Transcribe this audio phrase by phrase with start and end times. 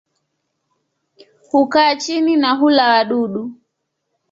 [1.49, 3.51] Hukaa chini na hula wadudu.